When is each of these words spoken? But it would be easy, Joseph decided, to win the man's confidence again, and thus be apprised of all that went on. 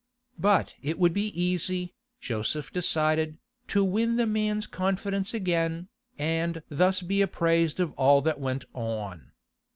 But 0.39 0.73
it 0.81 0.97
would 0.97 1.13
be 1.13 1.27
easy, 1.39 1.93
Joseph 2.19 2.73
decided, 2.73 3.37
to 3.67 3.83
win 3.83 4.15
the 4.15 4.25
man's 4.25 4.65
confidence 4.65 5.31
again, 5.31 5.89
and 6.17 6.63
thus 6.69 7.03
be 7.03 7.21
apprised 7.21 7.79
of 7.79 7.91
all 7.93 8.19
that 8.23 8.39
went 8.39 8.65
on. 8.73 9.31